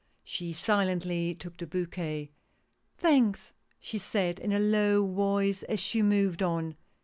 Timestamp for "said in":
3.99-4.51